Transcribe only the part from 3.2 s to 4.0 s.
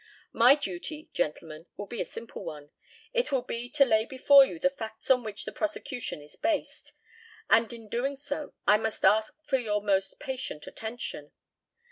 will be to